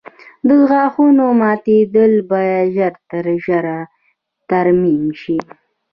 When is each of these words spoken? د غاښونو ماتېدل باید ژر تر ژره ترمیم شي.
د 0.47 0.49
غاښونو 0.69 1.25
ماتېدل 1.41 2.11
باید 2.31 2.65
ژر 2.75 2.93
تر 3.09 3.25
ژره 3.45 3.79
ترمیم 4.49 5.05
شي. 5.21 5.37